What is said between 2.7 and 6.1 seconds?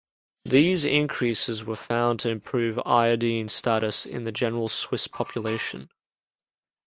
iodine status in the general Swiss population.